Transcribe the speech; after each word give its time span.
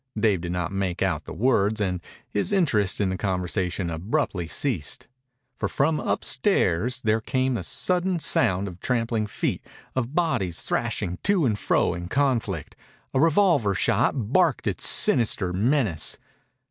Dave 0.19 0.41
did 0.41 0.51
not 0.51 0.71
make 0.71 1.03
out 1.03 1.25
the 1.25 1.31
words, 1.31 1.79
and 1.79 2.01
his 2.27 2.51
interest 2.51 2.99
in 2.99 3.09
the 3.09 3.17
conversation 3.17 3.91
abruptly 3.91 4.47
ceased. 4.47 5.07
For 5.59 5.69
from 5.69 5.99
upstairs 5.99 7.01
there 7.01 7.21
came 7.21 7.53
the 7.53 7.63
sudden 7.63 8.17
sounds 8.17 8.67
of 8.67 8.79
trampling 8.79 9.27
feet, 9.27 9.63
of 9.95 10.15
bodies 10.15 10.63
thrashing 10.63 11.19
to 11.21 11.45
and 11.45 11.53
fro 11.59 11.93
in 11.93 12.07
conflict. 12.07 12.75
A 13.13 13.19
revolver 13.19 13.75
shot 13.75 14.13
barked 14.33 14.65
its 14.65 14.87
sinister 14.87 15.53
menace. 15.53 16.17